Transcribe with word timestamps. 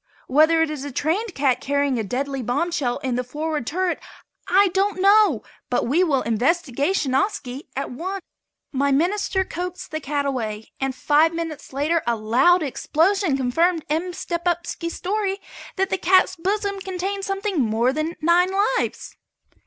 Whether 0.25 0.63
it 0.63 0.71
is 0.71 0.83
a 0.83 0.91
trained 0.91 1.35
cat 1.35 1.61
carrying 1.61 1.99
a 1.99 2.03
deadly 2.03 2.41
bombshell 2.41 2.97
in 3.03 3.13
the 3.13 3.23
forward 3.23 3.67
turret, 3.67 4.01
I 4.47 4.69
don't 4.69 4.99
know, 4.99 5.43
but 5.69 5.85
we 5.85 6.03
will 6.03 6.23
investigationiski 6.23 7.67
at 7.75 7.91
once." 7.91 8.23
My 8.71 8.91
minister 8.91 9.45
coaxed 9.45 9.91
the 9.91 9.99
cat 9.99 10.25
away 10.25 10.71
and 10.79 10.95
five 10.95 11.35
minutes 11.35 11.71
later 11.71 12.01
a 12.07 12.15
loud 12.15 12.63
explosion 12.63 13.37
confirmed 13.37 13.85
M. 13.91 14.11
Stepupski's 14.11 14.97
theory 14.97 15.39
that 15.75 15.91
the 15.91 15.99
cat's 15.99 16.35
bosom 16.35 16.79
contained 16.79 17.23
something 17.23 17.61
more 17.61 17.93
than 17.93 18.15
nine 18.23 18.49
lives. 18.51 19.15